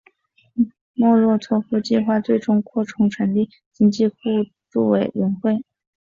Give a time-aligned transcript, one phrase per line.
[0.95, 4.15] 莫洛托夫计划最终扩充成立经济互
[4.71, 5.63] 助委员会。